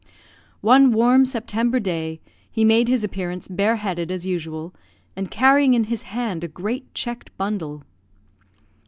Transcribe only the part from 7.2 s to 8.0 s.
bundle.